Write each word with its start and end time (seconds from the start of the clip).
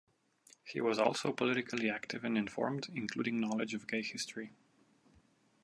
He 0.63 0.81
was 0.81 0.97
also 0.97 1.31
politically 1.31 1.87
active 1.87 2.23
and 2.23 2.35
informed, 2.35 2.87
including 2.91 3.39
knowledge 3.39 3.75
of 3.75 3.85
gay 3.85 4.01
history. 4.01 4.51